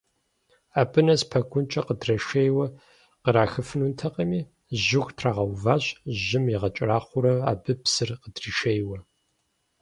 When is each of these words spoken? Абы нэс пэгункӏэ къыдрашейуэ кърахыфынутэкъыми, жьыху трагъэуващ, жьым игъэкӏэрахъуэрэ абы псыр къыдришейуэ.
Абы 0.81 1.01
нэс 1.05 1.21
пэгункӏэ 1.31 1.81
къыдрашейуэ 1.87 2.67
кърахыфынутэкъыми, 3.23 4.41
жьыху 4.83 5.13
трагъэуващ, 5.17 5.83
жьым 6.21 6.45
игъэкӏэрахъуэрэ 6.55 7.33
абы 7.51 7.73
псыр 7.81 8.09
къыдришейуэ. 8.21 8.97